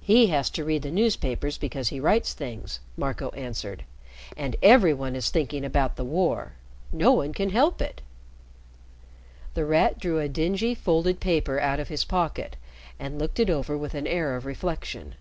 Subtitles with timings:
[0.00, 3.84] "He has to read the newspapers because he writes things," Marco answered.
[4.34, 6.54] "And every one is thinking about the war.
[6.90, 8.00] No one can help it."
[9.52, 12.56] The Rat drew a dingy, folded paper out of his pocket
[12.98, 15.16] and looked it over with an air of reflection.